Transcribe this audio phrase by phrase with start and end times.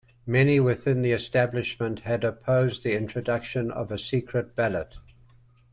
[0.25, 4.95] Many within the establishment had opposed the introduction of a secret ballot.